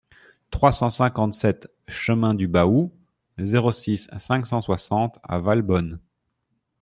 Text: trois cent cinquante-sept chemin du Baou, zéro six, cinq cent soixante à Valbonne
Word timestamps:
trois 0.49 0.71
cent 0.71 0.89
cinquante-sept 0.89 1.69
chemin 1.87 2.33
du 2.33 2.47
Baou, 2.47 2.91
zéro 3.37 3.71
six, 3.71 4.09
cinq 4.17 4.47
cent 4.47 4.59
soixante 4.59 5.19
à 5.21 5.37
Valbonne 5.37 5.99